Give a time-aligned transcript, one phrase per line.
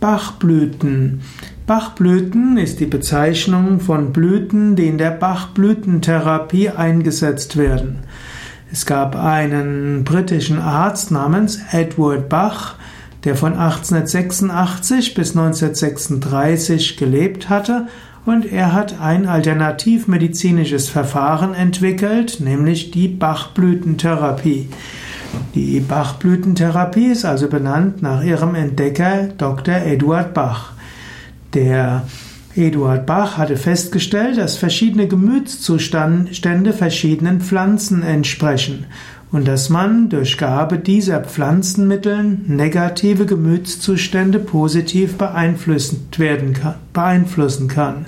[0.00, 1.22] Bachblüten.
[1.66, 7.98] Bachblüten ist die Bezeichnung von Blüten, die in der Bachblütentherapie eingesetzt werden.
[8.70, 12.76] Es gab einen britischen Arzt namens Edward Bach,
[13.24, 17.88] der von 1886 bis 1936 gelebt hatte
[18.24, 24.68] und er hat ein alternativmedizinisches Verfahren entwickelt, nämlich die Bachblütentherapie.
[25.54, 29.76] Die Bachblütentherapie ist also benannt nach ihrem Entdecker Dr.
[29.76, 30.72] Eduard Bach.
[31.54, 32.04] Der
[32.54, 38.86] Eduard Bach hatte festgestellt, dass verschiedene Gemütszustände verschiedenen Pflanzen entsprechen
[39.30, 48.06] und dass man durch Gabe dieser Pflanzenmittel negative Gemütszustände positiv werden kann, beeinflussen kann.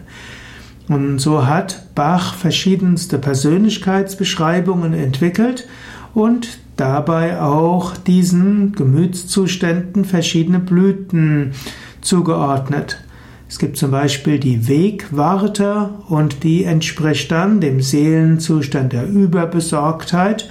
[0.89, 5.69] Und so hat Bach verschiedenste Persönlichkeitsbeschreibungen entwickelt
[6.15, 11.53] und dabei auch diesen Gemütszuständen verschiedene Blüten
[12.01, 13.05] zugeordnet.
[13.49, 20.49] Es gibt zum Beispiel die Wegwarte und die entspricht dann dem Seelenzustand der Überbesorgtheit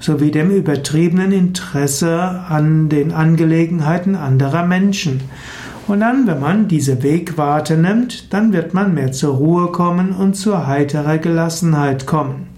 [0.00, 2.18] sowie dem übertriebenen Interesse
[2.48, 5.20] an den Angelegenheiten anderer Menschen.
[5.86, 10.34] Und dann, wenn man diese Wegwarte nimmt, dann wird man mehr zur Ruhe kommen und
[10.34, 12.49] zur heiterer Gelassenheit kommen.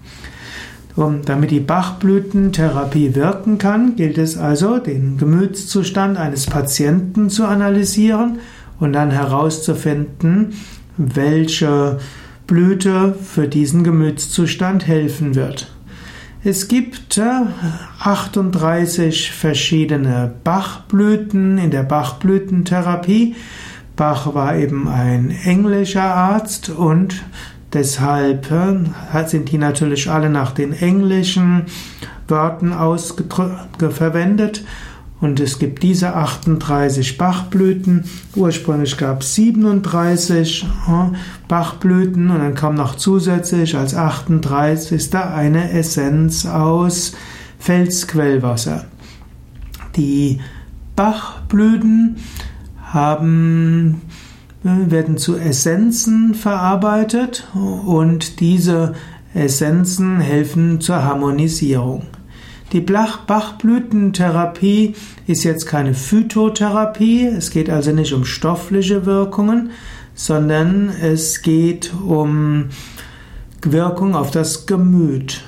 [0.95, 8.37] Um, damit die Bachblütentherapie wirken kann, gilt es also, den Gemütszustand eines Patienten zu analysieren
[8.79, 10.53] und dann herauszufinden,
[10.97, 11.99] welche
[12.45, 15.71] Blüte für diesen Gemütszustand helfen wird.
[16.43, 17.19] Es gibt
[17.99, 23.35] 38 verschiedene Bachblüten in der Bachblütentherapie.
[23.95, 27.23] Bach war eben ein englischer Arzt und
[27.73, 28.47] deshalb
[29.27, 31.63] sind die natürlich alle nach den englischen
[32.27, 32.73] Wörtern
[33.91, 34.63] verwendet.
[35.23, 38.03] Und es gibt diese 38 Bachblüten.
[38.35, 40.65] Ursprünglich gab es 37
[41.47, 45.15] Bachblüten und dann kam noch zusätzlich als 38.
[45.15, 47.13] eine Essenz aus
[47.57, 48.83] Felsquellwasser.
[49.95, 50.41] Die
[50.97, 52.17] Bachblüten
[52.81, 54.01] haben,
[54.63, 58.93] werden zu Essenzen verarbeitet und diese
[59.33, 62.03] Essenzen helfen zur Harmonisierung.
[62.71, 64.95] Die Bachblütentherapie
[65.27, 69.71] ist jetzt keine Phytotherapie, es geht also nicht um stoffliche Wirkungen,
[70.15, 72.69] sondern es geht um
[73.61, 75.43] Wirkung auf das Gemüt.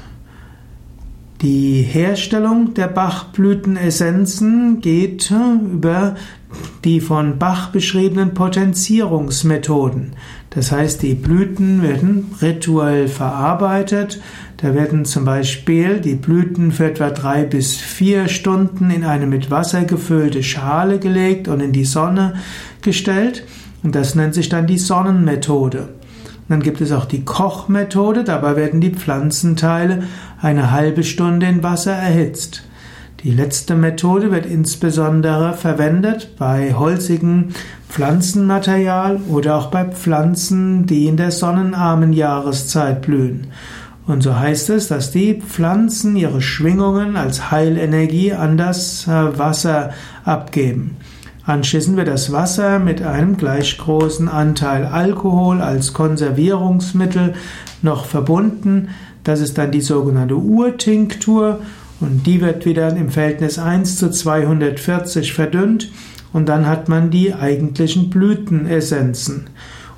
[1.41, 6.15] Die Herstellung der Bachblütenessenzen geht über
[6.85, 10.13] die von Bach beschriebenen Potenzierungsmethoden.
[10.51, 14.21] Das heißt, die Blüten werden rituell verarbeitet.
[14.57, 19.51] Da werden zum Beispiel die Blüten für etwa drei bis vier Stunden in eine mit
[19.51, 22.35] Wasser gefüllte Schale gelegt und in die Sonne
[22.81, 23.43] gestellt.
[23.83, 25.89] Und das nennt sich dann die Sonnenmethode.
[26.47, 28.23] dann gibt es auch die Kochmethode.
[28.23, 30.03] Dabei werden die Pflanzenteile
[30.45, 32.61] eine halbe Stunde in Wasser erhitzt.
[33.23, 37.49] Die letzte Methode wird insbesondere verwendet bei holzigem
[37.89, 43.47] Pflanzenmaterial oder auch bei Pflanzen, die in der sonnenarmen Jahreszeit blühen.
[44.05, 49.93] Und so heißt es, dass die Pflanzen ihre Schwingungen als Heilenergie an das äh, Wasser
[50.25, 50.97] abgeben.
[51.45, 57.35] Anschließend wird das Wasser mit einem gleich großen Anteil Alkohol als Konservierungsmittel
[57.83, 58.89] noch verbunden.
[59.23, 61.59] Das ist dann die sogenannte Urtinktur
[61.99, 65.91] und die wird wieder im Verhältnis 1 zu 240 verdünnt
[66.33, 69.47] und dann hat man die eigentlichen Blütenessenzen.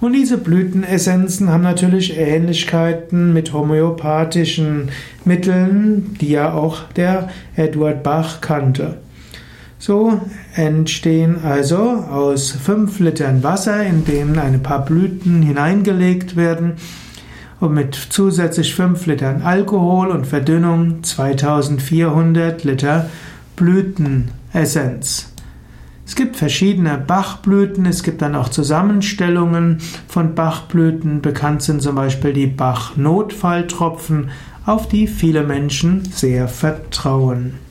[0.02, 4.90] Und diese Blütenessenzen haben natürlich Ähnlichkeiten mit homöopathischen
[5.24, 8.98] Mitteln, die ja auch der Edward Bach kannte.
[9.80, 10.22] So
[10.56, 16.74] entstehen also aus 5 Litern Wasser, in dem ein paar Blüten hineingelegt werden,
[17.60, 23.10] und mit zusätzlich 5 Litern Alkohol und Verdünnung 2400 Liter
[23.56, 25.34] Blütenessenz.
[26.06, 31.22] Es gibt verschiedene Bachblüten, es gibt dann auch Zusammenstellungen von Bachblüten.
[31.22, 34.30] Bekannt sind zum Beispiel die Bach-Notfalltropfen,
[34.66, 37.67] auf die viele Menschen sehr vertrauen.